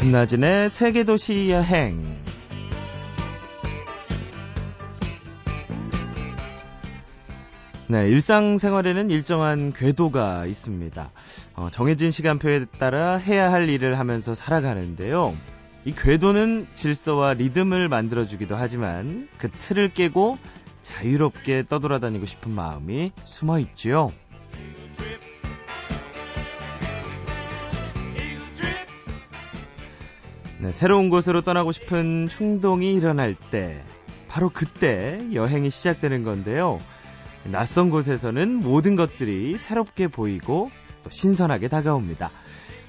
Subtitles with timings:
[0.00, 2.02] 김나진의 세계도시 여행.
[7.86, 11.10] 네, 일상생활에는 일정한 궤도가 있습니다.
[11.54, 15.36] 어, 정해진 시간표에 따라 해야 할 일을 하면서 살아가는데요.
[15.84, 20.38] 이 궤도는 질서와 리듬을 만들어주기도 하지만 그 틀을 깨고
[20.80, 24.12] 자유롭게 떠돌아다니고 싶은 마음이 숨어 있지요.
[30.60, 33.82] 네, 새로운 곳으로 떠나고 싶은 충동이 일어날 때,
[34.28, 36.78] 바로 그때 여행이 시작되는 건데요.
[37.44, 40.70] 낯선 곳에서는 모든 것들이 새롭게 보이고
[41.02, 42.30] 또 신선하게 다가옵니다.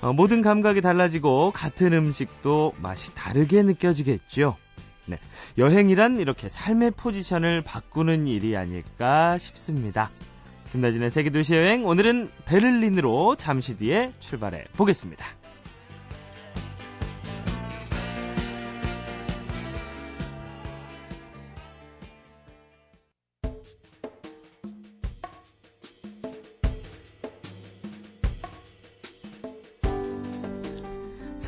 [0.02, 4.58] 어, 모든 감각이 달라지고 같은 음식도 맛이 다르게 느껴지겠죠.
[5.06, 5.18] 네,
[5.58, 10.12] 여행이란 이렇게 삶의 포지션을 바꾸는 일이 아닐까 싶습니다.
[10.74, 15.41] 김나진의 세계도시 여행 오늘은 베를린으로 잠시 뒤에 출발해 보겠습니다.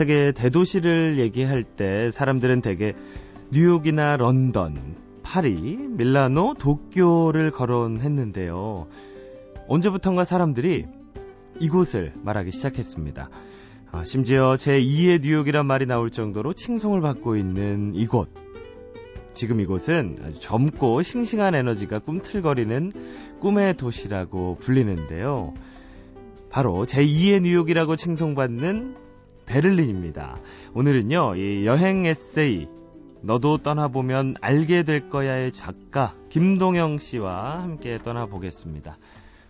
[0.03, 2.93] 세계 대도시를 얘기할 때 사람들은 대개
[3.53, 8.87] 뉴욕이나 런던, 파리, 밀라노, 도쿄를 거론했는데요.
[9.69, 10.87] 언제부턴가 사람들이
[11.61, 13.29] 이곳을 말하기 시작했습니다.
[13.93, 18.27] 아, 심지어 제2의 뉴욕이란 말이 나올 정도로 칭송을 받고 있는 이곳.
[19.31, 22.91] 지금 이곳은 아주 젊고 싱싱한 에너지가 꿈틀거리는
[23.39, 25.53] 꿈의 도시라고 불리는데요.
[26.49, 29.02] 바로 제2의 뉴욕이라고 칭송받는
[29.45, 30.39] 베를린입니다.
[30.73, 32.67] 오늘은요, 이 여행 에세이,
[33.21, 38.97] 너도 떠나보면 알게 될 거야의 작가, 김동영 씨와 함께 떠나보겠습니다.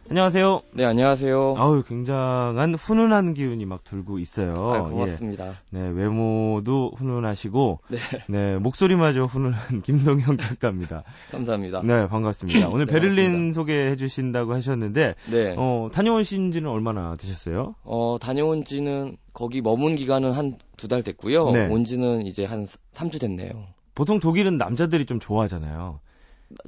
[0.09, 0.61] 안녕하세요.
[0.73, 1.55] 네, 안녕하세요.
[1.57, 4.71] 아우, 굉장한 훈훈한 기운이 막 돌고 있어요.
[4.71, 5.47] 아, 고맙습니다.
[5.47, 5.53] 예.
[5.71, 7.97] 네, 외모도 훈훈하시고, 네.
[8.27, 11.03] 네, 목소리마저 훈훈한 김동영 작가입니다.
[11.31, 11.81] 감사합니다.
[11.83, 12.67] 네, 반갑습니다.
[12.69, 13.53] 오늘 네, 베를린 반갑습니다.
[13.55, 15.55] 소개해 주신다고 하셨는데, 네.
[15.57, 17.73] 어, 다녀오신 지는 얼마나 되셨어요?
[17.83, 21.51] 어, 다녀온 지는 거기 머문 기간은 한 두 달 됐고요.
[21.51, 21.67] 네.
[21.67, 23.51] 온 지는 이제 한 3주 됐네요.
[23.95, 25.99] 보통 독일은 남자들이 좀 좋아하잖아요.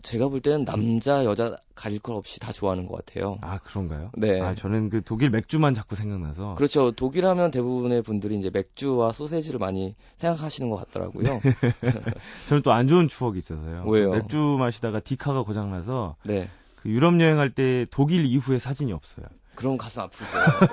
[0.03, 3.37] 제가 볼 때는 남자, 여자 가릴 것 없이 다 좋아하는 것 같아요.
[3.41, 4.11] 아, 그런가요?
[4.15, 4.39] 네.
[4.41, 6.55] 아, 저는 그 독일 맥주만 자꾸 생각나서.
[6.55, 6.91] 그렇죠.
[6.91, 11.41] 독일 하면 대부분의 분들이 이제 맥주와 소세지를 많이 생각하시는 것 같더라고요.
[12.47, 13.83] 저는 또 안 좋은 추억이 있어서요.
[13.87, 14.11] 왜요?
[14.11, 16.49] 맥주 마시다가 디카가 고장나서 네.
[16.75, 19.25] 그 유럽 여행할 때 독일 이후에 사진이 없어요.
[19.55, 20.25] 그럼 가슴 아프죠.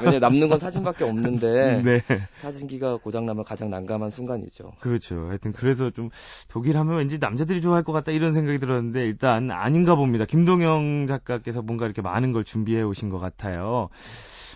[0.02, 2.02] 왜냐 남는 건 사진밖에 없는데 네.
[2.40, 4.72] 사진기가 고장나면 가장 난감한 순간이죠.
[4.80, 5.26] 그렇죠.
[5.28, 6.10] 하여튼 그래서 좀
[6.48, 10.24] 독일 하면 왠지 남자들이 좋아할 것 같다 이런 생각이 들었는데 일단 아닌가 봅니다.
[10.24, 13.88] 김동영 작가께서 뭔가 이렇게 많은 걸 준비해 오신 것 같아요.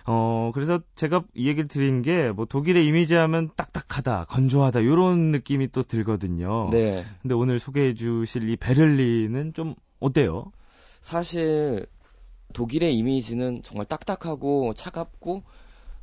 [0.09, 5.69] 어, 그래서 제가 이 얘기를 드린 게 뭐 독일의 이미지 하면 딱딱하다, 건조하다 이런 느낌이
[5.69, 6.69] 또 들거든요.
[6.71, 7.03] 네.
[7.21, 10.51] 근데 오늘 소개해 주실 이 베를린은 좀 어때요?
[11.01, 11.87] 사실
[12.53, 15.43] 독일의 이미지는 정말 딱딱하고 차갑고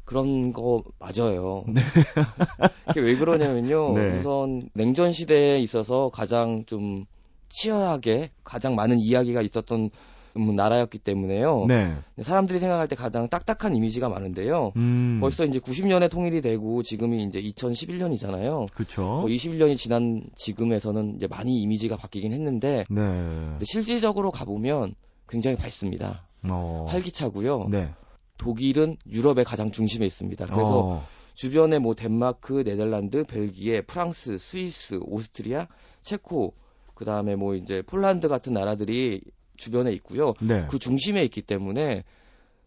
[0.05, 1.65] 그런 거 맞아요.
[2.89, 3.93] 그게 왜 그러냐면요.
[3.95, 4.19] 네.
[4.19, 7.07] 우선 냉전 시대에 있어서 가장 좀
[7.49, 9.91] 치열하게 가장 많은 이야기가 있었던
[10.37, 11.67] 음, 나라였기 때문에요.
[11.69, 11.95] 네.
[12.21, 14.73] 사람들이 생각할 때 가장 딱딱한 이미지가 많은데요.
[14.77, 15.19] 음.
[15.21, 18.71] 벌써 이제 90년에 통일이 되고 지금이 이제 2011년이잖아요.
[18.73, 19.03] 그렇죠.
[19.03, 23.59] 뭐 21년이 지난 지금에서는 이제 많이 이미지가 바뀌긴 했는데 네.
[23.63, 24.97] 실질적으로 가보면
[25.29, 26.27] 굉장히 밝습니다.
[26.51, 26.87] 어.
[26.89, 27.69] 활기차고요.
[27.71, 27.93] 네.
[28.39, 30.47] 독일은 유럽의 가장 중심에 있습니다.
[30.47, 31.07] 그래서 어.
[31.35, 35.67] 주변에 뭐 덴마크, 네덜란드, 벨기에, 프랑스, 스위스, 오스트리아,
[36.03, 36.55] 체코,
[36.95, 39.21] 그 다음에 뭐 이제 폴란드 같은 나라들이
[39.57, 40.35] 주변에 있고요.
[40.41, 40.67] 네.
[40.69, 42.05] 그 중심에 있기 때문에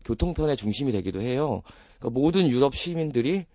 [0.05, 1.61] 교통편의 중심이 되기도 해요.
[1.99, 3.45] 그러니까 모든 유럽 시민들이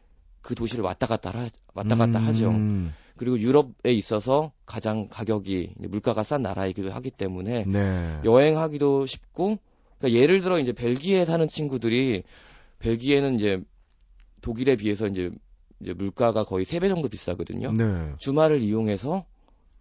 [0.40, 2.50] 그 도시를 왔다 갔다 하, 왔다 갔다 하죠.
[2.50, 2.92] 음.
[3.16, 8.20] 그리고 유럽에 있어서 가장 가격이 물가가 싼 나라이기도 하기 때문에 네.
[8.24, 9.58] 여행하기도 쉽고
[10.02, 12.24] 그러니까 예를 들어 이제 벨기에 사는 친구들이
[12.80, 13.60] 벨기에는 이제
[14.40, 15.30] 독일에 비해서 이제
[15.80, 17.72] 이제 물가가 거의 3배 정도 비싸거든요.
[17.72, 18.12] 네.
[18.18, 19.24] 주말을 이용해서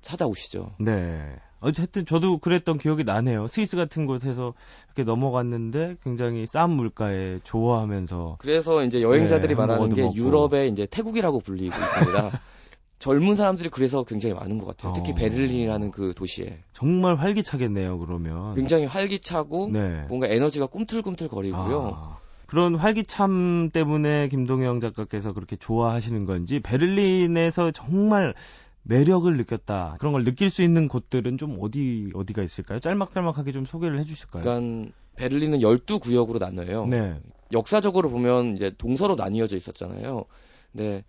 [0.02, 0.76] 찾아오시죠.
[0.80, 1.36] 네.
[1.60, 3.48] 어쨌든 저도 그랬던 기억이 나네요.
[3.48, 4.54] 스위스 같은 곳에서
[4.88, 10.16] 이렇게 넘어갔는데 굉장히 싼 물가에 좋아하면서 그래서 이제 여행자들이 네, 말하는 게 먹고.
[10.16, 12.32] 유럽의 이제 태국이라고 불리고 있습니다.
[13.02, 14.94] 젊은 사람들이 그래서 굉장히 많은 것 같아요.
[14.94, 15.16] 특히 어.
[15.16, 17.98] 베를린이라는 그 도시에 정말 활기차겠네요.
[17.98, 18.54] 그러면.
[18.54, 20.06] 굉장히 활기차고 네.
[20.08, 21.94] 뭔가 에너지가 꿈틀꿈틀 거리고요.
[21.98, 28.36] 아, 그런 활기참 때문에 김동영 작가께서 그렇게 좋아하시는 건지 베를린에서 정말
[28.84, 29.96] 매력을 느꼈다.
[30.00, 32.80] 그런 걸 느낄 수 있는 곳들은 좀 어디 어디가 있을까요?
[32.80, 34.44] 짤막짤막하게 좀 소개를 해 주실까요?
[34.44, 36.86] 그러니까 베를린은 12구역으로 나눠요.
[36.86, 37.20] 네.
[37.52, 40.26] 역사적으로 보면 이제 동서로 나뉘어져 있었잖아요.
[40.72, 41.04] 근데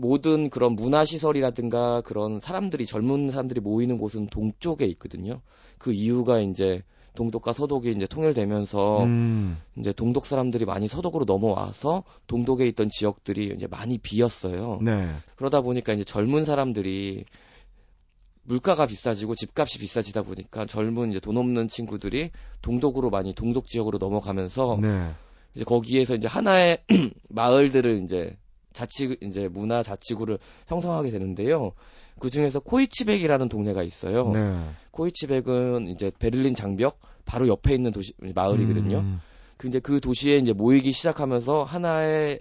[0.00, 5.40] 모든 그런 문화시설이라든가 그런 사람들이 젊은 사람들이 모이는 곳은 동쪽에 있거든요.
[5.78, 6.82] 그 이유가 이제
[7.14, 9.58] 동독과 서독이 이제 통일되면서 음.
[9.76, 14.78] 이제 동독 사람들이 많이 서독으로 넘어와서 동독에 있던 지역들이 이제 많이 비었어요.
[14.82, 15.08] 네.
[15.34, 17.24] 그러다 보니까 이제 젊은 사람들이
[18.44, 22.30] 물가가 비싸지고 집값이 비싸지다 보니까 젊은 이제 돈 없는 친구들이
[22.62, 25.10] 동독으로 많이 동독 지역으로 넘어가면서 네.
[25.54, 26.78] 이제 거기에서 이제 하나의
[27.28, 28.36] 마을들을 이제
[28.78, 30.38] 자치 이제 문화 자치구를
[30.68, 31.72] 형성하게 되는데요.
[32.20, 34.30] 그 중에서 코이치백이라는 동네가 있어요.
[34.30, 34.60] 네.
[34.92, 38.98] 코이치백은 이제 베를린 장벽 바로 옆에 있는 도시 마을이거든요.
[38.98, 39.20] 음.
[39.56, 42.38] 그 이제 그 도시에 이제 모이기 시작하면서 하나의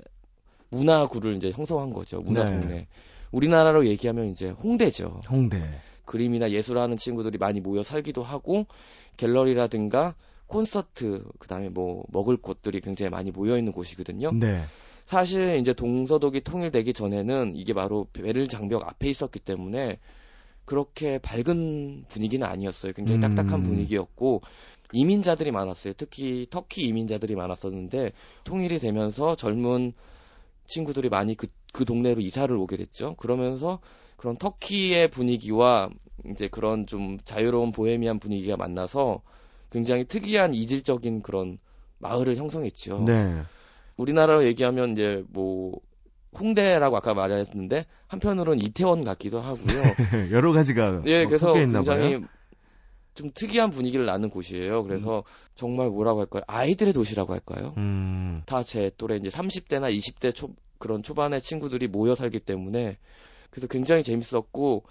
[0.69, 2.21] 문화구를 이제 형성한 거죠.
[2.21, 2.59] 문화 네.
[2.59, 2.87] 동네.
[3.31, 5.21] 우리나라로 얘기하면 이제 홍대죠.
[5.31, 5.63] 홍대.
[6.05, 8.67] 그림이나 예술하는 친구들이 많이 모여 살기도 하고
[9.17, 10.13] 갤러리라든가
[10.45, 14.31] 콘서트 그다음에 뭐 먹을 곳들이 굉장히 많이 모여 있는 곳이거든요.
[14.33, 14.61] 네.
[15.07, 19.99] 사실 이제 동서독이 통일되기 전에는 이게 바로 베를린 장벽 앞에 있었기 때문에
[20.65, 22.91] 그렇게 밝은 분위기는 아니었어요.
[22.91, 23.61] 굉장히 딱딱한 음.
[23.61, 24.41] 분위기였고
[24.91, 25.93] 이민자들이 많았어요.
[25.95, 28.11] 특히 터키 이민자들이 많았었는데
[28.43, 29.93] 통일이 되면서 젊은
[30.65, 33.15] 친구들이 많이 그, 그 동네로 이사를 오게 됐죠.
[33.15, 33.79] 그러면서
[34.17, 35.89] 그런 터키의 분위기와
[36.29, 39.21] 이제 그런 좀 자유로운 보헤미안 분위기가 만나서
[39.71, 41.59] 굉장히 특이한 이질적인 그런
[41.99, 43.05] 마을을 형성했죠.
[43.05, 43.43] 네.
[43.97, 45.79] 우리나라로 얘기하면 이제 뭐
[46.39, 49.81] 홍대라고 아까 말했는데 한편으로는 이태원 같기도 하고요.
[50.31, 51.85] 여러 가지가 예, 그래서 굉장히
[52.19, 52.27] 봐요?
[53.15, 54.83] 좀 특이한 분위기를 나는 곳이에요.
[54.83, 55.23] 그래서 음.
[55.55, 56.43] 정말 뭐라고 할까요?
[56.45, 57.73] 아이들의 도시라고 할까요?
[57.77, 58.43] 음.
[58.45, 62.97] 다제 또래 이제 30대나 20대 초 그런 초반의 친구들이 모여 살기 때문에
[63.49, 64.83] 그래서 굉장히 재밌었고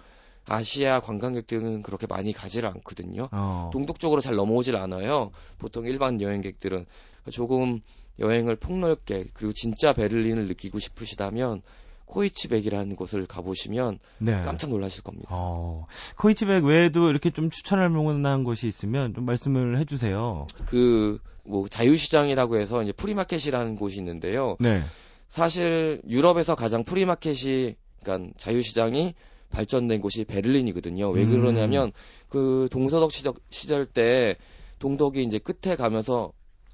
[0.45, 3.29] 아시아 관광객들은 그렇게 많이 가지를 않거든요.
[3.31, 3.69] 어.
[3.71, 5.31] 동독 쪽으로 잘 넘어오질 않아요.
[5.57, 6.85] 보통 일반 여행객들은
[7.31, 7.79] 조금
[8.19, 11.61] 여행을 폭넓게 그리고 진짜 베를린을 느끼고 싶으시다면
[12.05, 14.41] 크로이츠베르크라는 곳을 가보시면 네.
[14.41, 15.27] 깜짝 놀라실 겁니다.
[15.31, 15.85] 어,
[16.17, 20.47] 크로이츠베르크 외에도 이렇게 좀 추천할 만한 곳이 있으면 좀 말씀을 해주세요.
[20.65, 24.57] 그 뭐 자유시장이라고 해서 이제 free market이라는 곳이 있는데요.
[24.59, 24.83] 네.
[25.29, 29.15] 사실 유럽에서 가장 free market이 그러니까 자유시장이
[29.49, 31.09] 발전된 곳이 베를린이거든요.
[31.09, 31.31] 왜 음.
[31.31, 31.91] 그러냐면 음.
[32.29, 34.35] 그 동서독 시절, 시절 때
[34.79, 36.31] 동독이 이제 끝에 가면서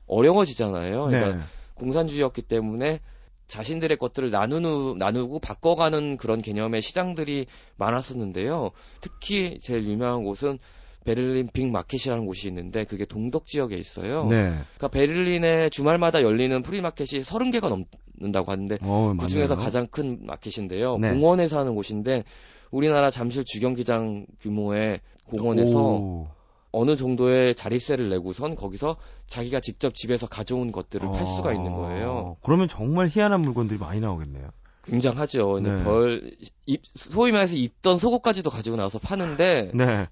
[0.07, 1.05] 어려워지잖아요.
[1.05, 1.43] 그러니까 네.
[1.75, 2.99] 공산주의였기 때문에
[3.47, 7.45] 자신들의 것들을 나누는 나누고 바꿔가는 그런 개념의 시장들이
[7.75, 8.71] 많았었는데요.
[9.01, 10.59] 특히 제일 유명한 곳은
[11.05, 14.25] 베를린 빅마켓이라는 곳이 있는데 그게 동독 지역에 있어요.
[14.25, 14.53] 네.
[14.77, 17.83] 그러니까 베를린에 주말마다 열리는 free market이 30개가
[18.17, 20.97] 넘는다고 하는데 어, 그 중에서 가장 큰 마켓인데요.
[20.97, 21.11] 네.
[21.11, 22.23] 공원에서 하는 곳인데
[22.71, 26.27] 우리나라 잠실 주경기장 규모의 공원에서 오.
[26.73, 28.97] 어느 정도의 자리세를 내고선 거기서
[29.27, 31.11] 자기가 직접 집에서 가져온 것들을 어...
[31.11, 32.35] 팔 수가 있는 거예요.
[32.43, 34.49] 그러면 정말 희한한 물건들이 많이 나오겠네요.
[34.85, 35.61] 굉장하죠.
[35.61, 35.83] 네.
[35.83, 36.31] 벌,
[36.65, 40.07] 입, 소위 말해서 입던 속옷까지도 가지고 나와서 파는데, 네.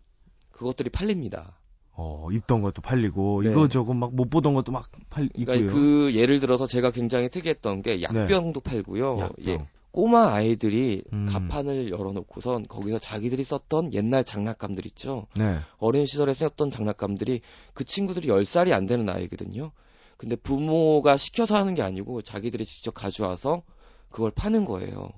[0.51, 1.57] 그것들이 팔립니다.
[1.93, 3.51] 어, 입던 것도 팔리고, 네.
[3.51, 7.81] 이거 저거 막 못 보던 것도 막 팔, 그러니까 그 예를 들어서 제가 굉장히 특이했던
[7.81, 8.69] 게 약병도 네.
[8.69, 9.19] 팔고요.
[9.19, 9.45] 약병.
[9.47, 9.67] 예.
[9.91, 11.25] 꼬마 아이들이 음.
[11.27, 15.27] 가판을 열어놓고선 거기서 자기들이 썼던 옛날 장난감들 있죠.
[15.35, 15.59] 네.
[15.77, 17.41] 어린 시절에 썼던 장난감들이
[17.73, 19.71] 그 친구들이 10살이 안 되는 아이거든요.
[20.17, 23.63] 근데 부모가 시켜서 하는 게 아니고 자기들이 직접 가져와서
[24.09, 25.09] 그걸 파는 거예요.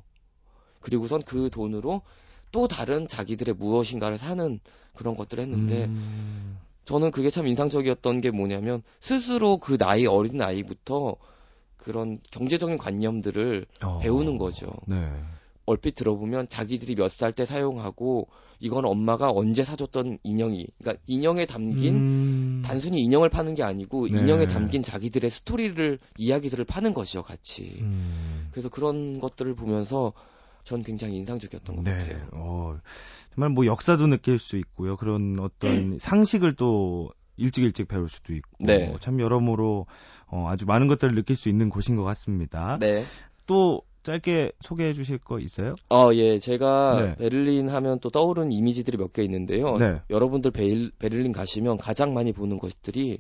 [0.80, 2.02] 그리고선 그 돈으로
[2.52, 4.60] 또 다른 자기들의 무엇인가를 사는
[4.94, 6.58] 그런 것들을 했는데 음.
[6.86, 11.16] 저는 그게 참 인상적이었던 게 뭐냐면 스스로 그 나이 어린 나이부터
[11.84, 14.00] 그런 경제적인 관념들을 어.
[14.00, 14.72] 배우는 거죠.
[14.88, 15.12] 네.
[15.66, 18.28] 얼핏 들어보면 자기들이 몇 살 때 사용하고
[18.60, 22.62] 이건 엄마가 언제 사줬던 인형이 그러니까 인형에 담긴 음...
[22.66, 24.20] 단순히 인형을 파는 게 아니고 네.
[24.20, 28.48] 인형에 담긴 자기들의 스토리를 이야기들을 파는 것이죠 같이 음...
[28.52, 30.14] 그래서 그런 것들을 보면서
[30.64, 31.92] 전 굉장히 인상적이었던 것 네.
[31.98, 32.28] 같아요.
[32.32, 32.78] 어,
[33.36, 38.50] 정말 뭐 역사도 느낄 수 있고요 그런 어떤 상식을 또 일찍 일찍 배울 수도 있고
[38.60, 38.96] 네.
[39.00, 39.86] 참 여러모로
[40.28, 42.78] 어, 아주 많은 것들을 느낄 수 있는 곳인 것 같습니다.
[42.80, 43.04] 네.
[43.46, 45.76] 또 짧게 소개해 주실 거 있어요?
[45.90, 46.38] 어, 예.
[46.38, 47.16] 제가 네.
[47.16, 49.78] 베를린 하면 또 떠오르는 이미지들이 몇 개 있는데요.
[49.78, 50.02] 네.
[50.10, 53.20] 여러분들 베일, 베를린 가시면 가장 많이 보는 것들이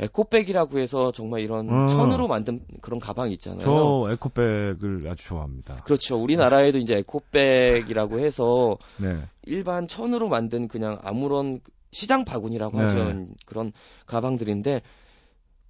[0.00, 1.86] 에코백이라고 해서 정말 이런 어.
[1.88, 3.60] 천으로 만든 그런 가방 있잖아요.
[3.62, 5.82] 저 에코백을 아주 좋아합니다.
[5.84, 6.16] 그렇죠.
[6.16, 9.18] 우리나라에도 이제 에코백이라고 해서 네.
[9.44, 12.84] 일반 천으로 만든 그냥 아무런 시장 바구니라고 네.
[12.84, 13.72] 하시는 그런
[14.06, 14.82] 가방들인데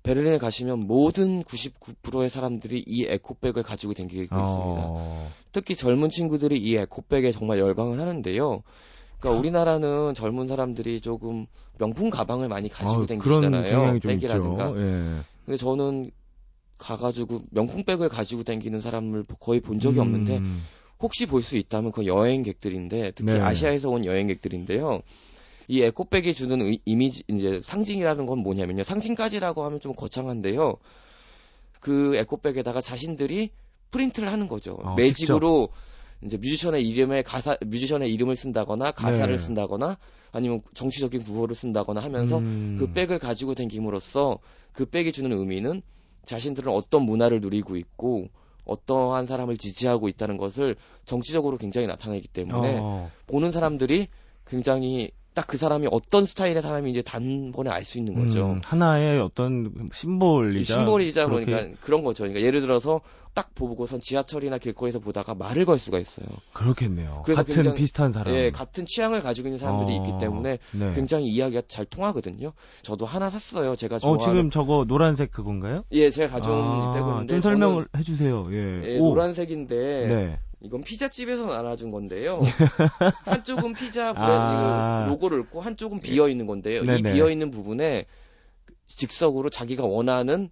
[0.02, 4.40] 베를린에 가시면 모든 99%의 사람들이 이 에코백을 가지고 다니고 있습니다.
[4.40, 5.30] 어...
[5.52, 8.62] 특히 젊은 친구들이 이 에코백에 정말 열광을 하는데요.
[9.18, 11.46] 그러니까 우리나라는 젊은 사람들이 조금
[11.78, 13.98] 명품 가방을 많이 가지고 아, 다니잖아요.
[14.00, 14.72] 백이라든가.
[14.76, 15.20] 예.
[15.44, 16.10] 근데 저는
[16.78, 20.02] 가가지고 명품백을 가지고 다니는 사람을 거의 본 적이 음...
[20.02, 20.40] 없는데
[21.00, 23.40] 혹시 볼 수 있다면 그 여행객들인데 특히 네.
[23.40, 25.02] 아시아에서 온 여행객들인데요.
[25.68, 28.82] 이 에코백이 주는 의, 이미지 이제 상징이라는 건 뭐냐면요.
[28.84, 30.76] 상징까지라고 하면 좀 거창한데요.
[31.80, 33.50] 그 에코백에다가 자신들이
[33.90, 34.78] 프린트를 하는 거죠.
[34.82, 35.98] 어, 매직으로 직접.
[36.25, 39.38] 이제 뮤지션의 이름에 가사 뮤지션의 이름을 쓴다거나 가사를 네.
[39.38, 39.98] 쓴다거나
[40.32, 42.76] 아니면 정치적인 구호를 쓴다거나 하면서 음.
[42.78, 44.38] 그 백을 가지고 댕김으로써
[44.72, 45.82] 그 백이 주는 의미는
[46.25, 48.28] 자신들은 어떤 문화를 누리고 있고
[48.64, 53.10] 어떠한 사람을 지지하고 있다는 것을 정치적으로 굉장히 나타내기 때문에 어.
[53.26, 54.08] 보는 사람들이
[54.46, 58.50] 굉장히 딱 그 사람이 어떤 스타일의 사람인지 단번에 알 수 있는 거죠.
[58.50, 61.47] 음, 하나의 어떤 심볼이자 심볼이자 그렇게...
[61.47, 62.25] 그러니까 그런 거죠.
[62.25, 63.00] 그러니까 예를 들어서
[63.35, 66.26] 딱 보고선 지하철이나 길거리에서 보다가 말을 걸 수가 있어요.
[66.52, 67.23] 그렇겠네요.
[67.25, 68.35] 같은 굉장히, 비슷한 사람.
[68.35, 70.92] 예, 같은 취향을 가지고 있는 사람들이 어, 있기 때문에 네.
[70.92, 72.52] 굉장히 이야기가 잘 통하거든요.
[72.83, 73.76] 저도 하나 샀어요.
[73.76, 74.21] 제가 좋아하는.
[74.21, 75.85] 어, 지금 저거 노란색 그건가요?
[75.92, 78.49] 예, 제가 가져온 아, 백인데 좀 설명을 저는, 해주세요.
[78.50, 80.07] 예, 예 노란색인데.
[80.09, 80.40] 네.
[80.60, 82.40] 이건 피자집에서 나눠준 건데요.
[83.24, 86.84] 한쪽은 피자 브랜드 아~ 로고를 읽고 한쪽은 비어 있는 건데요.
[86.84, 86.98] 네네.
[86.98, 88.06] 이 비어 있는 부분에
[88.88, 90.50] 즉석으로 자기가 원하는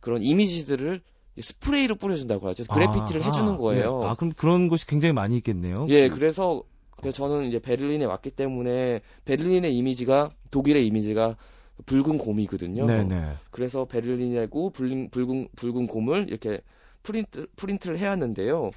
[0.00, 1.00] 그런 이미지들을
[1.40, 2.64] 스프레이를 뿌려준다고 하죠.
[2.64, 4.00] 그래피티를 아, 해주는 거예요.
[4.00, 4.06] 네.
[4.06, 5.86] 아, 그럼 그런 곳이 굉장히 많이 있겠네요.
[5.90, 6.62] 예, 그래서,
[6.96, 11.36] 그래서 저는 이제 베를린에 왔기 때문에 베를린의 이미지가 독일의 이미지가
[11.84, 12.86] 붉은 곰이거든요.
[12.86, 13.34] 네네.
[13.50, 16.60] 그래서 베를린이고 붉은 붉은 붉은 곰을 이렇게
[17.02, 18.70] 프린트 프린트를 해왔는데요.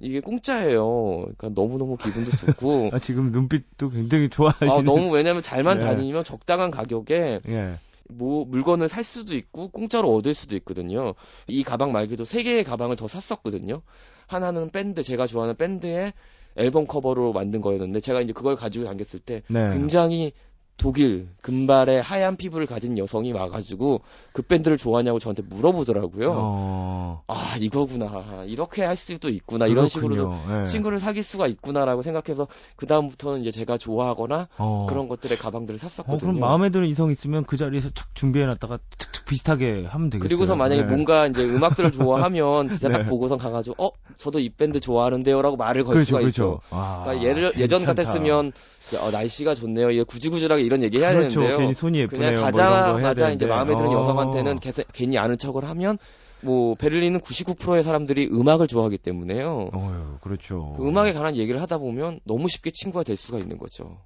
[0.00, 1.26] 이게 공짜예요.
[1.36, 2.90] 그러니까 너무너무 기분도 좋고.
[2.92, 4.72] 아, 지금 눈빛도 굉장히 좋아하시는.
[4.72, 5.84] 아, 너무 왜냐면 잘만 네.
[5.84, 7.74] 다니면 적당한 가격에 네.
[8.08, 11.14] 뭐 물건을 살 수도 있고 공짜로 얻을 수도 있거든요.
[11.46, 13.82] 이 가방 말고도 세 개의 가방을 더 샀었거든요.
[14.26, 16.12] 하나는 밴드 제가 좋아하는 밴드의
[16.56, 19.72] 앨범 커버로 만든 거였는데 제가 이제 그걸 가지고 다녔을 때 네.
[19.72, 20.32] 굉장히
[20.78, 24.00] 독일 금발의 하얀 피부를 가진 여성이 와가지고
[24.32, 26.32] 그 밴드를 좋아하냐고 저한테 물어보더라고요.
[26.34, 27.22] 어...
[27.26, 30.64] 아 이거구나 이렇게 할 수도 있구나 이런 식으로도 네.
[30.64, 34.86] 친구를 사귈 수가 있구나라고 생각해서 그 다음부터는 이제 제가 좋아하거나 어...
[34.88, 36.14] 그런 것들의 가방들을 샀었거든요.
[36.14, 40.28] 어, 그럼 마음에 드는 이성 있으면 그 자리에서 툭 준비해놨다가 툭툭 비슷하게 하면 되겠어요.
[40.28, 40.86] 그리고서 만약에 네.
[40.86, 42.98] 뭔가 이제 음악들을 좋아하면 진짜 네.
[42.98, 46.60] 딱 보고선 가가지고 어 저도 이 밴드 좋아하는데요라고 말을 걸 그렇죠, 수가 그렇죠.
[46.60, 46.60] 있죠.
[46.70, 48.52] 아, 그러니까 예를 예전 같았으면
[48.96, 49.90] 어, 날씨가 좋네요.
[49.90, 51.40] 이게 구질구질하게 이런 얘기 해야 그렇죠.
[51.40, 51.58] 되는데요.
[51.58, 52.30] 괜히 손이 예쁘네요.
[52.30, 52.92] 그냥 가자마자
[53.22, 54.00] 뭐 이제 마음에 드는 어...
[54.00, 55.98] 여성한테는 개세, 괜히 아는 척을 하면
[56.40, 59.70] 뭐 베를린은 99%의 사람들이 음악을 좋아하기 때문에요.
[59.72, 60.74] 어, 그렇죠.
[60.76, 63.98] 그 음악에 관한 얘기를 하다 보면 너무 쉽게 친구가 될 수가 있는 거죠.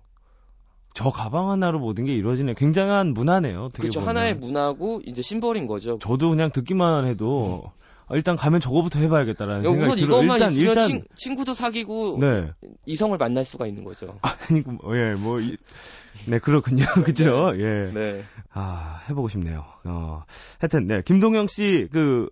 [0.94, 2.54] 저 가방 하나로 모든 게 이루어지네.
[2.54, 3.70] 굉장한 문화네요.
[3.74, 4.00] 그렇죠.
[4.00, 4.08] 보면.
[4.08, 5.98] 하나의 문화고 이제 심벌인 거죠.
[6.00, 7.68] 저도 그냥 듣기만 해도 음.
[7.68, 7.72] 아,
[8.16, 10.16] 일단 가면 저거부터 해봐야겠다라는 생각이 우선 들어요.
[10.22, 11.04] 이것만 일단, 있으면 일단...
[11.16, 12.52] 친, 구도 사귀고 네.
[12.86, 14.18] 이성을 만날 수가 있는 거죠.
[14.22, 15.56] 아니, 뭐, 예, 뭐, 이,
[16.26, 16.84] 네, 그렇군요.
[17.04, 17.52] 그죠?
[17.52, 17.62] 네.
[17.62, 17.92] 예.
[17.92, 18.24] 네.
[18.50, 19.64] 아, 해보고 싶네요.
[19.84, 20.24] 어,
[20.60, 21.02] 하여튼, 네.
[21.02, 22.28] 김동영 씨, 그,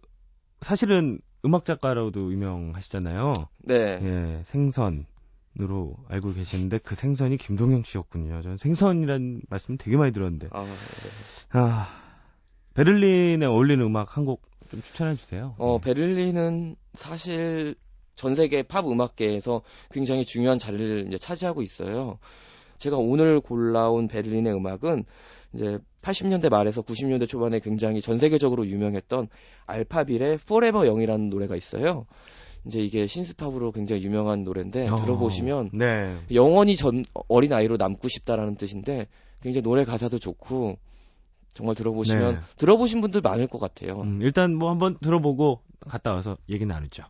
[0.61, 3.33] 사실은 음악 작가로도 유명하시잖아요.
[3.65, 3.99] 네.
[4.03, 5.07] 예, 생선
[5.59, 8.41] 으로 알고 계시는데 그 생선이 김동영 씨였군요.
[8.41, 10.49] 저는 생선이란 말씀 되게 많이 들었는데.
[10.53, 10.71] 아, 네.
[11.59, 11.89] 아
[12.75, 15.55] 베를린에 어울리는 음악 한 곡 좀 추천해 주세요.
[15.59, 15.93] 어, 네.
[15.93, 17.75] 베를린은 사실
[18.15, 22.19] 전 세계 팝 음악계에서 굉장히 중요한 자리를 이제 차지하고 있어요.
[22.79, 25.05] 제가 오늘 골라온 베를린의 음악은
[25.55, 29.29] 이제 80년대 말에서 90년대 초반에 굉장히 전 세계적으로 유명했던
[29.67, 32.07] 알파빌의 Forever Young이라는 노래가 있어요.
[32.67, 36.17] 이제 이게 신스팝으로 굉장히 유명한 노래인데 어, 들어보시면 네.
[36.33, 39.09] 영원히 전 어린 아이로 남고 싶다라는 뜻인데
[39.43, 40.79] 굉장히 노래 가사도 좋고
[41.53, 42.41] 정말 들어보시면 네.
[42.57, 44.01] 들어보신 분들 많을 것 같아요.
[44.03, 47.05] 음, 일단 뭐 한번 들어보고 갔다 와서 얘기 나누죠.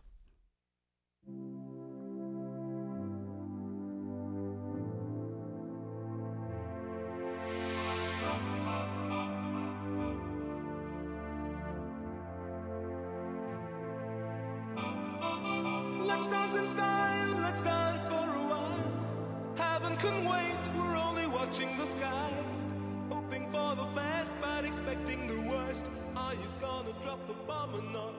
[27.01, 28.13] Drop the bomb or not?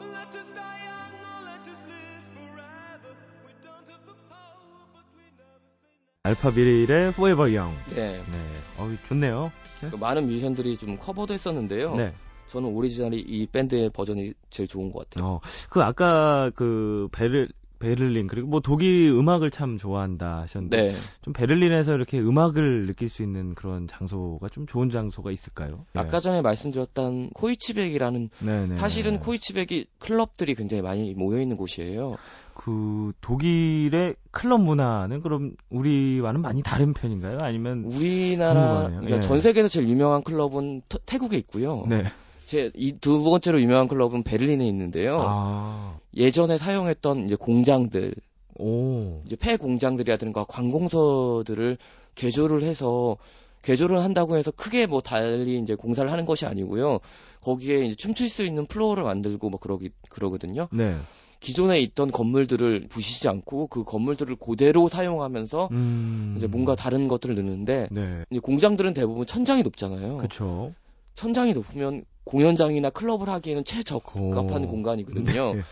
[0.00, 3.12] Let us die young or let us live forever.
[3.46, 6.28] We don't have the power, but we never say no.
[6.28, 7.76] 알파비릴의 Forever Young.
[7.94, 8.10] 네.
[8.10, 8.36] 네.
[8.78, 9.52] 어, 좋네요.
[9.82, 9.90] 네?
[9.90, 11.94] 그 많은 뮤지션들이 좀 커버도 했었는데요.
[11.94, 12.14] 네.
[12.48, 15.26] 저는 오리지널이 이 밴드의 버전이 제일 좋은 것 같아요.
[15.28, 17.48] 어, 그 아까 그 베르
[17.84, 20.94] 베를린 그리고 뭐 독일 음악을 참 좋아한다 하셨는데 네.
[21.22, 25.84] 좀 베를린에서 이렇게 음악을 느낄 수 있는 그런 장소가 좀 좋은 장소가 있을까요?
[25.92, 26.00] 네.
[26.00, 28.76] 아까 전에 말씀드렸던 코이치백이라는 네네.
[28.76, 32.16] 사실은 코이치백이 클럽들이 굉장히 많이 모여 있는 곳이에요.
[32.54, 37.40] 그 독일의 클럽 문화는 그럼 우리와는 많이 다른 편인가요?
[37.40, 39.20] 아니면 우리나라 그러니까 네.
[39.20, 41.84] 전 세계에서 제일 유명한 클럽은 터, 태국에 있고요.
[41.86, 42.04] 네.
[42.46, 45.20] 제 이 두 번째로 유명한 클럽은 베를린에 있는데요.
[45.22, 45.98] 아.
[46.16, 48.14] 예전에 사용했던 이제 공장들,
[48.58, 49.22] 오.
[49.26, 51.78] 이제 폐 공장들이라든가 관공서들을
[52.14, 53.16] 개조를 해서
[53.62, 57.00] 개조를 한다고 해서 크게 뭐 달리 이제 공사를 하는 것이 아니고요.
[57.40, 60.68] 거기에 이제 춤출 수 있는 플로어를 만들고 뭐 그러기 그러거든요.
[60.70, 60.96] 네.
[61.40, 66.34] 기존에 있던 건물들을 부시지 않고 그 건물들을 그대로 사용하면서 음...
[66.38, 68.24] 이제 뭔가 다른 것들을 넣는데 네.
[68.30, 70.16] 이제 공장들은 대부분 천장이 높잖아요.
[70.18, 70.72] 그렇죠.
[71.14, 74.68] 천장이 높으면 공연장이나 클럽을 하기에는 최적합한 오...
[74.68, 75.54] 공간이거든요.
[75.54, 75.62] 네.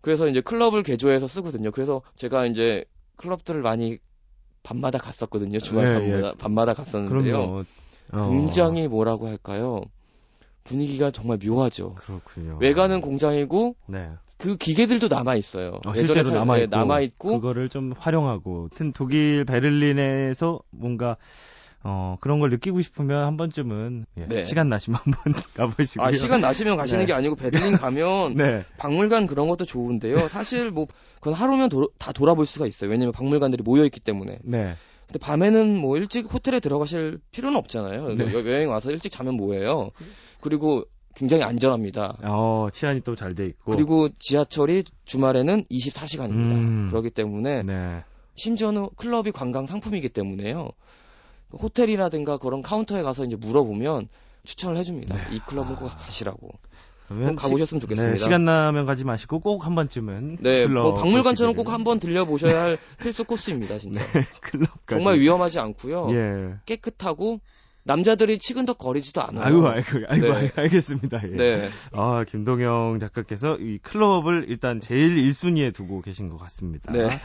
[0.00, 1.70] 그래서 이제 클럽을 개조해서 쓰거든요.
[1.70, 2.84] 그래서 제가 이제
[3.16, 3.98] 클럽들을 많이
[4.62, 5.58] 밤마다 갔었거든요.
[5.60, 6.32] 주말 네, 밤마다, 예.
[6.38, 7.62] 밤마다 갔었는데요.
[8.12, 8.30] 어...
[8.30, 9.82] 굉장히 뭐라고 할까요?
[10.64, 11.94] 분위기가 정말 묘하죠.
[11.94, 12.58] 그렇군요.
[12.60, 14.10] 외관은 공장이고 네.
[14.36, 15.80] 그 기계들도 남아 있어요.
[15.84, 18.68] 어, 실제로 남아 있고, 남아 있고 그거를 좀 활용하고.
[18.70, 21.16] 하여튼 독일 베를린에서 뭔가
[21.84, 24.42] 어, 그런 걸 느끼고 싶으면 한 번쯤은 예, 네.
[24.42, 26.06] 시간 나시면 한 번 가보시고요.
[26.06, 27.06] 아, 시간 나시면 가시는 네.
[27.06, 28.64] 게 아니고 베를린 가면 네.
[28.78, 30.28] 박물관 그런 것도 좋은데요.
[30.28, 32.90] 사실 뭐 그건 하루면 도, 다 돌아볼 수가 있어요.
[32.90, 34.38] 왜냐면 박물관들이 모여 있기 때문에.
[34.42, 34.74] 네.
[35.06, 38.14] 근데 밤에는 뭐 일찍 호텔에 들어가실 필요는 없잖아요.
[38.14, 38.32] 네.
[38.34, 39.90] 여행 와서 일찍 자면 뭐예요.
[40.40, 42.18] 그리고 굉장히 안전합니다.
[42.24, 43.72] 어, 치안이 또 잘 돼 있고.
[43.72, 46.52] 그리고 지하철이 주말에는 24시간입니다.
[46.52, 46.86] 음.
[46.90, 48.02] 그렇기 때문에 네.
[48.36, 50.70] 심지어는 클럽이 관광 상품이기 때문에요.
[51.52, 54.08] 호텔이라든가 그런 카운터에 가서 이제 물어보면
[54.44, 55.14] 추천을 해줍니다.
[55.16, 55.36] 네.
[55.36, 56.50] 이 클럽은 꼭 가시라고.
[57.08, 58.12] 꼭 가보셨으면 좋겠습니다.
[58.12, 62.26] 네, 시간 나면 가지 마시고 꼭 한 번쯤은 네, 뭐 박물관처럼 꼭 한 번 들려
[62.26, 64.02] 보셔야 할 필수 코스입니다, 진짜.
[64.12, 64.26] 네.
[64.86, 66.08] 정말 위험하지 않고요.
[66.12, 66.54] 예.
[66.66, 67.40] 깨끗하고
[67.84, 69.44] 남자들이 치근덕 거리지도 않아요.
[69.46, 70.52] 아이고, 아이고, 아이고, 네.
[70.54, 71.22] 알겠습니다.
[71.24, 71.28] 예.
[71.28, 71.68] 네.
[71.92, 76.92] 아, 김동영 작가께서 이 클럽을 일단 제일 1순위에 두고 계신 것 같습니다.
[76.92, 77.18] 네.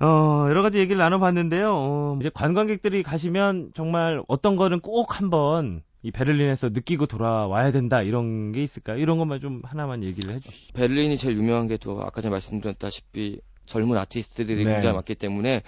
[0.00, 1.72] 어, 여러 가지 얘기를 나눠봤는데요.
[1.74, 8.52] 어, 이제 관광객들이 가시면 정말 어떤 거는 꼭 한번 이 베를린에서 느끼고 돌아와야 된다 이런
[8.52, 8.98] 게 있을까요?
[8.98, 10.72] 이런 것만 좀 하나만 얘기를 해주시죠.
[10.74, 14.72] 베를린이 제일 유명한 게 또 아까 전에 말씀드렸다시피 젊은 아티스트들이 네.
[14.74, 15.62] 굉장히 많기 때문에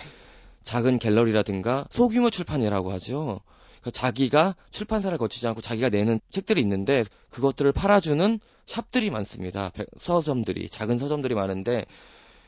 [0.63, 3.41] 작은 갤러리라든가 소규모 출판이라고 하죠.
[3.81, 9.73] 그러니까 자기가 출판사를 거치지 않고 자기가 내는 책들이 있는데 그것들을 팔아주는 샵들이 많습니다.
[9.99, 11.87] 서점들이 작은 서점들이 많은데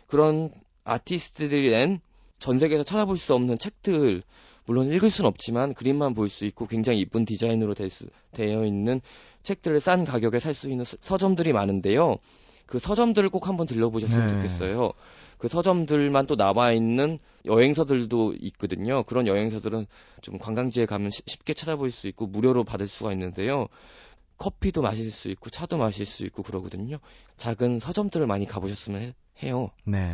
[0.06, 0.50] 그런
[0.84, 2.00] 아티스트들이 낸
[2.42, 4.24] 전 세계에서 찾아볼 수 없는 책들
[4.66, 9.00] 물론 읽을 수는 없지만 그림만 볼 수 있고 굉장히 이쁜 디자인으로 수, 되어 있는
[9.44, 12.16] 책들을 싼 가격에 살 수 있는 서점들이 많은데요.
[12.66, 14.32] 그 서점들을 꼭 한번 들려보셨으면 네.
[14.34, 14.90] 좋겠어요.
[15.38, 19.04] 그 서점들만 또 남아 있는 여행서들도 있거든요.
[19.04, 19.86] 그런 여행서들은
[20.22, 23.68] 좀 관광지에 가면 쉽게 찾아볼 수 있고 무료로 받을 수가 있는데요.
[24.38, 26.98] 커피도 마실 수 있고 차도 마실 수 있고 그러거든요.
[27.36, 29.70] 작은 서점들을 많이 가보셨으면 해요.
[29.84, 30.10] 네.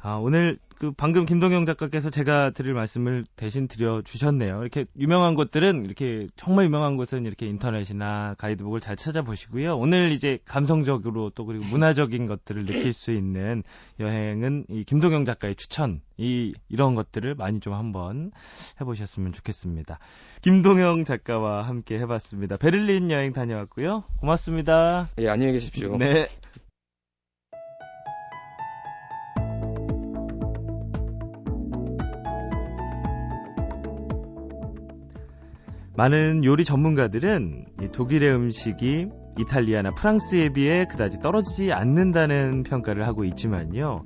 [0.00, 4.60] 아, 오늘 그 방금 김동영 작가께서 제가 드릴 말씀을 대신 드려 주셨네요.
[4.60, 9.76] 이렇게 유명한 곳들은 이렇게 정말 유명한 곳은 이렇게 인터넷이나 가이드북을 잘 찾아보시고요.
[9.76, 13.64] 오늘 이제 감성적으로 또 그리고 문화적인 것들을 느낄 수 있는
[13.98, 18.30] 여행은 이 김동영 작가의 추천 이 이런 것들을 많이 좀 한번
[18.80, 19.98] 해보셨으면 좋겠습니다.
[20.42, 22.56] 김동영 작가와 함께 해봤습니다.
[22.56, 24.04] 베를린 여행 다녀왔고요.
[24.20, 25.08] 고맙습니다.
[25.18, 25.96] 예, 안녕히 계십시오.
[25.96, 26.28] 네.
[35.98, 44.04] 많은 요리 전문가들은 독일의 음식이 이탈리아나 프랑스에 비해 그다지 떨어지지 않는다는 평가를 하고 있지만요.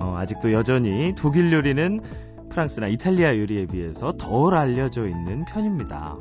[0.00, 2.00] 어, 아직도 여전히 독일 요리는
[2.48, 6.16] 프랑스나 이탈리아 요리에 비해서 덜 알려져 있는 편입니다.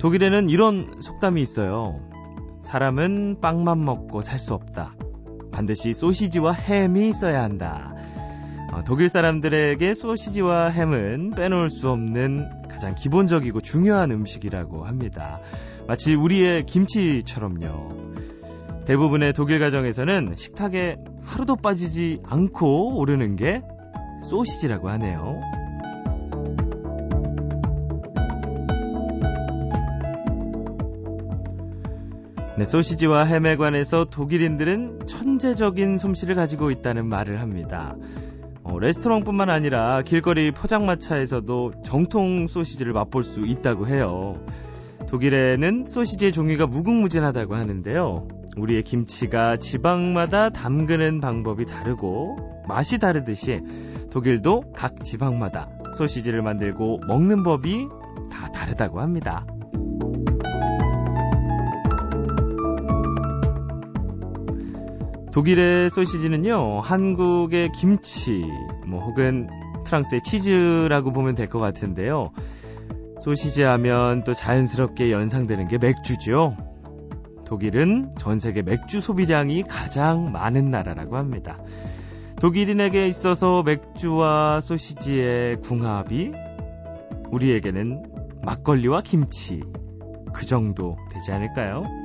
[0.00, 1.98] 독일에는 이런 속담이 있어요.
[2.60, 4.96] 사람은 빵만 먹고 살 수 없다.
[5.50, 7.93] 반드시 소시지와 햄이 있어야 한다.
[8.74, 15.38] 어, 독일 사람들에게 소시지와 햄은 빼놓을 수 없는 가장 기본적이고 중요한 음식이라고 합니다.
[15.86, 18.14] 마치 우리의 김치처럼요.
[18.84, 23.62] 대부분의 독일 가정에서는 식탁에 하루도 빠지지 않고 오르는 게
[24.28, 25.40] 소시지라고 하네요.
[32.58, 37.94] 네, 소시지와 햄에 관해서 독일인들은 천재적인 솜씨를 가지고 있다는 말을 합니다.
[38.74, 44.44] 어, 레스토랑뿐만 아니라 길거리 포장마차에서도 정통 소시지를 맛볼 수 있다고 해요.
[45.08, 48.26] 독일에는 소시지의 종류가 무궁무진하다고 하는데요.
[48.56, 53.60] 우리의 김치가 지방마다 담그는 방법이 다르고 맛이 다르듯이
[54.10, 57.86] 독일도 각 지방마다 소시지를 만들고 먹는 법이
[58.32, 59.46] 다 다르다고 합니다.
[65.34, 68.44] 독일의 소시지는요, 한국의 김치,
[68.86, 69.48] 뭐 혹은
[69.84, 72.30] 프랑스의 치즈라고 보면 될 것 같은데요.
[73.20, 76.56] 소시지 하면 또 자연스럽게 연상되는 게 맥주죠.
[77.46, 81.58] 독일은 전 세계 맥주 소비량이 가장 많은 나라라고 합니다.
[82.40, 86.30] 독일인에게 있어서 맥주와 소시지의 궁합이
[87.32, 88.04] 우리에게는
[88.44, 89.64] 막걸리와 김치
[90.32, 92.03] 그 정도 되지 않을까요?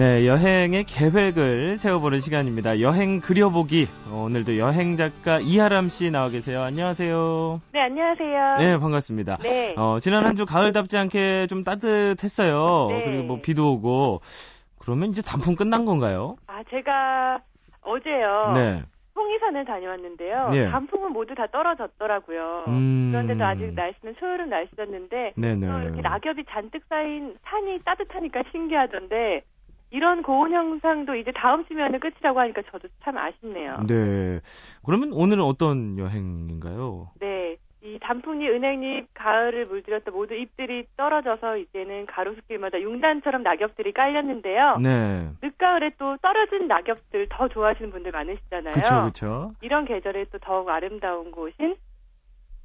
[0.00, 2.80] 네, 여행의 계획을 세워보는 시간입니다.
[2.80, 3.86] 여행 그려보기.
[4.10, 6.62] 오늘도 여행 작가 이하람 씨 나와 계세요.
[6.62, 7.60] 안녕하세요.
[7.74, 8.56] 네, 안녕하세요.
[8.56, 9.36] 네, 반갑습니다.
[9.42, 9.74] 네.
[9.76, 12.86] 어, 지난 한 주 가을답지 않게 좀 따뜻했어요.
[12.88, 13.04] 네.
[13.04, 14.22] 그리고 뭐 비도 오고.
[14.78, 16.36] 그러면 이제 단풍 끝난 건가요?
[16.46, 17.40] 아, 제가
[17.82, 18.52] 어제요.
[18.54, 18.82] 네.
[19.14, 20.48] 홍이산을 다녀왔는데요.
[20.54, 20.70] 예.
[20.70, 22.64] 단풍은 모두 다 떨어졌더라고요.
[22.68, 23.10] 음...
[23.12, 25.66] 그런데도 아직 날씨는 소요름 날씨였는데 네네.
[25.66, 29.42] 이렇게 낙엽이 잔뜩 쌓인 산이 따뜻하니까 신기하던데
[29.90, 33.84] 이런 고온 형상도 이제 다음 주면은 끝이라고 하니까 저도 참 아쉽네요.
[33.86, 34.40] 네.
[34.84, 37.10] 그러면 오늘은 어떤 여행인가요?
[37.20, 37.56] 네.
[37.82, 44.76] 이 단풍잎, 은행잎, 가을을 물들였던 모두 잎들이 떨어져서 이제는 가로수길마다 융단처럼 낙엽들이 깔렸는데요.
[44.82, 45.30] 네.
[45.42, 48.74] 늦가을에 또 떨어진 낙엽들 더 좋아하시는 분들 많으시잖아요.
[48.74, 49.54] 그렇죠, 그렇죠.
[49.62, 51.76] 이런 계절에 또 더욱 아름다운 곳인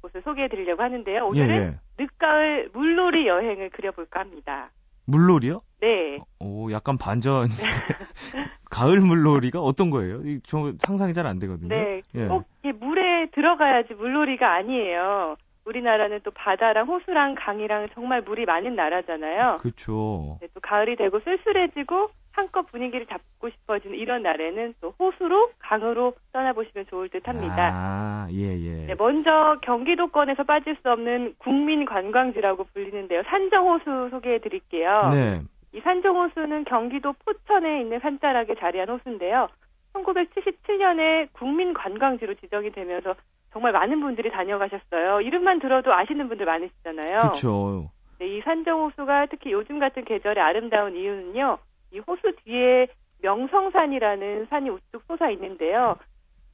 [0.02, 1.26] 곳을 소개해드리려고 하는데요.
[1.26, 1.78] 오늘은 예, 예.
[1.98, 4.70] 늦가을 물놀이 여행을 그려볼까 합니다.
[5.06, 5.60] 물놀이요?
[5.80, 6.18] 네.
[6.40, 7.46] 오, 약간 반전.
[8.70, 10.20] 가을 물놀이가 어떤 거예요?
[10.44, 11.68] 저 상상이 잘 안 되거든요.
[11.68, 12.02] 네.
[12.14, 12.26] 예.
[12.26, 12.44] 꼭
[12.80, 15.36] 물에 들어가야지 물놀이가 아니에요.
[15.64, 19.56] 우리나라는 또 바다랑 호수랑 강이랑 정말 물이 많은 나라잖아요.
[19.60, 20.38] 그렇죠.
[20.40, 26.86] 네, 또 가을이 되고 쓸쓸해지고 한껏 분위기를 잡고 싶어지는 이런 날에는 또 호수로 강으로 떠나보시면
[26.88, 27.70] 좋을 듯 합니다.
[27.72, 28.86] 아, 예, 예.
[28.86, 33.22] 네, 먼저 경기도권에서 빠질 수 없는 국민 관광지라고 불리는데요.
[33.24, 35.08] 산정호수 소개해 드릴게요.
[35.12, 35.40] 네.
[35.72, 39.48] 이 산정호수는 경기도 포천에 있는 산자락에 자리한 호수인데요.
[39.94, 43.14] 1977년에 국민 관광지로 지정이 되면서
[43.52, 45.22] 정말 많은 분들이 다녀가셨어요.
[45.22, 47.18] 이름만 들어도 아시는 분들 많으시잖아요.
[47.20, 47.90] 그렇죠.
[48.18, 51.58] 네, 이 산정호수가 특히 요즘 같은 계절에 아름다운 이유는요.
[51.96, 52.88] 이 호수 뒤에
[53.22, 55.96] 명성산이라는 산이 우뚝 솟아 있는데요.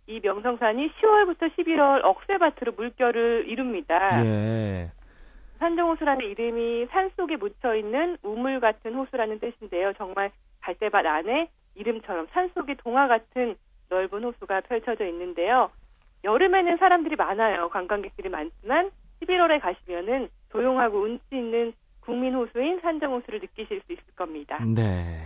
[0.07, 3.99] 이 명성산이 10월부터 11월 억새밭으로 물결을 이룹니다.
[4.25, 4.91] 예.
[5.59, 9.93] 산정호수라는 이름이 산 속에 묻혀 있는 우물 같은 호수라는 뜻인데요.
[9.95, 13.57] 정말 갈대밭 안에 이름처럼 산 속의 동화 같은
[13.89, 15.71] 넓은 호수가 펼쳐져 있는데요.
[16.25, 17.69] 여름에는 사람들이 많아요.
[17.69, 18.91] 관광객들이 많지만
[19.23, 21.73] 11월에 가시면은 조용하고 운치 있는
[22.05, 24.59] 국민 호수인 산정 호수를 느끼실 수 있을 겁니다.
[24.65, 25.23] 네.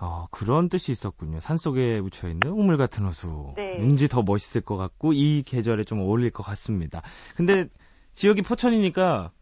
[0.00, 1.40] 어, 그런 뜻이 있었군요.
[1.40, 3.52] 산 속에 묻혀 있는 우물 같은 호수.
[3.56, 3.78] 네.
[3.78, 7.02] 왠지 더 멋있을 것 같고 이 계절에 좀 어울릴 것 같습니다.
[7.36, 7.66] 근데
[8.12, 9.32] 지역이 포천이니까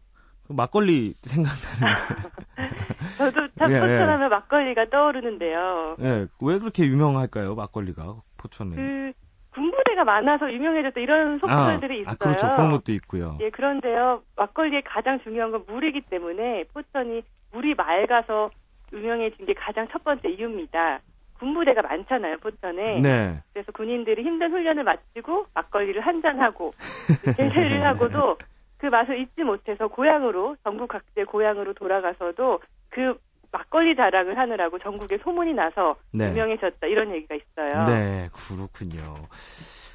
[0.47, 2.29] 그 막걸리 생각나는데.
[3.17, 3.79] 저도 참 예, 예.
[3.79, 4.29] 포천하면 예.
[4.29, 5.97] 막걸리가 떠오르는데요.
[6.01, 8.75] 예, 왜 그렇게 유명할까요, 막걸리가 포천은?
[8.75, 9.13] 그
[9.53, 12.11] 군부대가 많아서 유명해졌다 이런 속설들이 아, 있어요.
[12.11, 12.51] 아, 그렇죠.
[12.55, 13.37] 그런 것도 있고요.
[13.41, 14.21] 예, 그런데요.
[14.35, 18.49] 막걸리의 가장 중요한 건 물이기 때문에 포천이 물이 맑아서
[18.91, 20.99] 유명해진 게 가장 첫 번째 이유입니다.
[21.39, 23.01] 군부대가 많잖아요, 포천에.
[23.01, 23.39] 네.
[23.53, 26.73] 그래서 군인들이 힘든 훈련을 마치고 막걸리를 한잔하고
[27.35, 28.37] 제세를 하고도
[28.77, 33.17] 그 맛을 잊지 못해서 고향으로 전국 각지의 고향으로 돌아가서도 그
[33.53, 36.29] 막걸리 자랑을 하느라고 전국에 소문이 나서 네.
[36.29, 37.85] 유명해졌다 이런 얘기가 있어요.
[37.85, 39.13] 네, 그렇군요.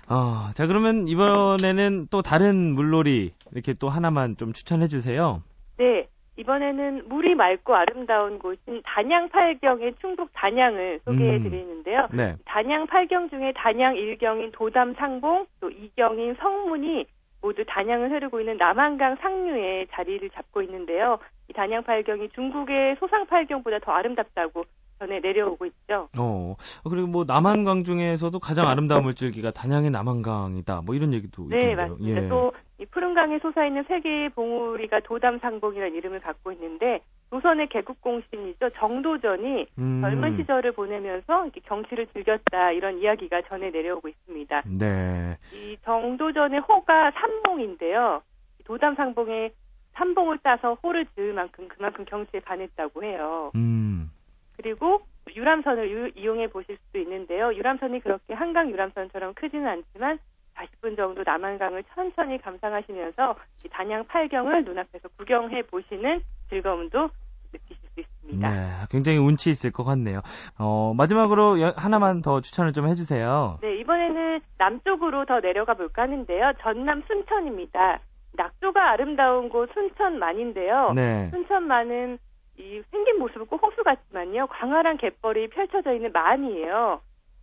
[0.08, 5.42] 어, 자 그러면 이번에는 또 다른 물놀이 이렇게 또 하나만 좀 추천해 주세요.
[5.76, 12.08] 네, 이번에는 물이 맑고 아름다운 곳인 단양 팔경의 충북 단양을 소개해 드리는데요.
[12.12, 12.36] 음, 네.
[12.44, 17.06] 단양 팔경 중에 단양 1경인 도담 상봉, 또 2경인 성문이
[17.40, 21.18] 모두 단양을 흐르고 있는 남한강 상류에 자리를 잡고 있는데요.
[21.48, 24.64] 이 단양 팔경이 중국의 소상 팔경보다 더 아름답다고
[24.98, 26.08] 전에 내려오고 있죠.
[26.18, 26.56] 어,
[26.88, 30.82] 그리고 뭐 남한강 중에서도 가장 아름다운 물줄기가 단양의 남한강이다.
[30.84, 31.76] 뭐 이런 얘기도 네, 있던데요.
[31.76, 32.22] 맞습니다.
[32.22, 32.28] 예.
[32.28, 38.70] 또이 푸른 강에 솟아있는 세 개의 봉우리가 도담상봉이라는 이름을 갖고 있는데 조선의 개국공신이죠.
[38.70, 40.00] 정도전이 음.
[40.02, 44.62] 젊은 시절을 보내면서 이렇게 경치를 즐겼다 이런 이야기가 전해 내려오고 있습니다.
[44.78, 45.36] 네.
[45.54, 48.22] 이 정도전의 호가 삼봉인데요.
[48.64, 49.52] 도담상봉에
[49.98, 53.50] 삼봉을 따서 호를 지을 만큼 그만큼 경치에 반했다고 해요.
[53.56, 54.10] 음.
[54.56, 55.00] 그리고
[55.34, 57.52] 유람선을 유, 이용해 보실 수도 있는데요.
[57.52, 60.18] 유람선이 그렇게 한강 유람선처럼 크지는 않지만
[60.54, 63.36] 40분 정도 남한강을 천천히 감상하시면서
[63.70, 67.10] 단양 팔경을 눈앞에서 구경해 보시는 즐거움도
[67.52, 68.50] 느끼실 수 있습니다.
[68.50, 70.20] 네, 굉장히 운치 있을 것 같네요.
[70.58, 73.58] 어, 마지막으로 하나만 더 추천을 좀 해주세요.
[73.62, 76.54] 네, 이번에는 남쪽으로 더 내려가 볼까 하는데요.
[76.60, 78.00] 전남 순천입니다.
[78.38, 80.92] 낙조가 아름다운 곳 순천만인데요.
[80.94, 81.28] 네.
[81.30, 82.18] 순천만은
[82.56, 84.46] 이 생긴 모습은 꼭 호수 같지만요.
[84.46, 87.00] 광활한 갯벌이 펼쳐져 있는 만이에요.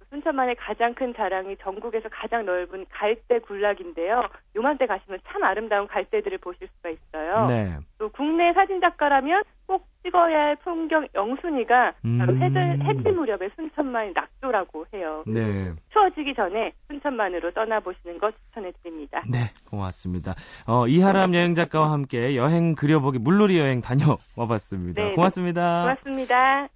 [0.09, 4.23] 순천만의 가장 큰 자랑이 전국에서 가장 넓은 갈대 군락인데요.
[4.55, 7.45] 요맘때 가시면 참 아름다운 갈대들을 보실 수가 있어요.
[7.47, 7.77] 네.
[7.97, 12.41] 또 국내 사진 작가라면 꼭 찍어야 할 풍경 영순이가 바로 음.
[12.41, 15.23] 해질, 해질 무렵의 순천만 낙조라고 해요.
[15.25, 15.73] 네.
[15.91, 19.23] 추워지기 전에 순천만으로 떠나보시는 것 추천해드립니다.
[19.27, 19.39] 네,
[19.69, 20.33] 고맙습니다.
[20.67, 25.03] 어, 이하람 여행 작가와 함께 여행 그려보기 물놀이 여행 다녀와봤습니다.
[25.03, 25.81] 네, 고맙습니다.
[25.81, 26.67] 고맙습니다.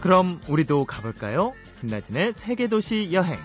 [0.00, 1.52] 그럼 우리도 가볼까요?
[1.80, 3.38] 김나진의 세계도시 여행.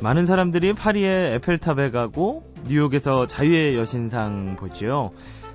[0.00, 5.12] 많은 사람들이 파리의 에펠탑에 가고 뉴욕에서 자유의 여신상 보지요.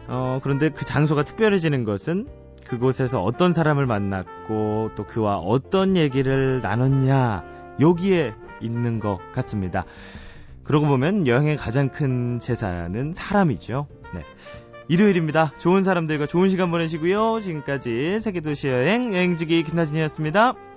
[0.07, 2.27] 어, 그런데 그 장소가 특별해지는 것은
[2.67, 7.43] 그곳에서 어떤 사람을 만났고 또 그와 어떤 얘기를 나눴냐
[7.79, 9.85] 여기에 있는 것 같습니다.
[10.63, 13.87] 그러고 보면 여행의 가장 큰 재산은 사람이죠.
[14.13, 14.21] 네.
[14.87, 15.53] 일요일입니다.
[15.59, 17.39] 좋은 사람들과 좋은 시간 보내시고요.
[17.41, 20.68] 지금까지 세계도시 여행 여행지기 김나진이었습니다.